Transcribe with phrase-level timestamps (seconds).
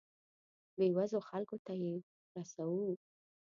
[0.77, 1.93] بیوزلو خلکو ته یې
[2.35, 2.89] رسوو.